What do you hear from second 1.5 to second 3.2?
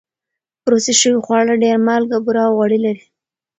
ډېر مالګه، بوره او غوړي لري.